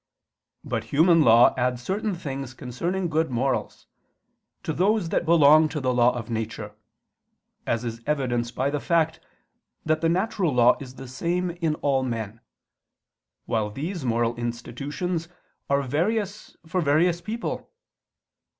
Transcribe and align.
But 0.63 0.85
human 0.85 1.21
law 1.21 1.53
adds 1.59 1.83
certain 1.83 2.15
things 2.15 2.55
concerning 2.55 3.07
good 3.07 3.29
morals, 3.29 3.85
to 4.63 4.73
those 4.73 5.09
that 5.09 5.25
belong 5.27 5.69
to 5.69 5.79
the 5.79 5.93
law 5.93 6.09
of 6.17 6.27
nature: 6.27 6.73
as 7.67 7.85
is 7.85 8.01
evidenced 8.07 8.55
by 8.55 8.71
the 8.71 8.79
fact 8.79 9.19
that 9.85 10.01
the 10.01 10.09
natural 10.09 10.51
law 10.51 10.75
is 10.79 10.95
the 10.95 11.07
same 11.07 11.51
in 11.51 11.75
all 11.83 12.01
men, 12.01 12.41
while 13.45 13.69
these 13.69 14.03
moral 14.03 14.35
institutions 14.37 15.29
are 15.69 15.83
various 15.83 16.57
for 16.65 16.81
various 16.81 17.21
people. 17.21 17.71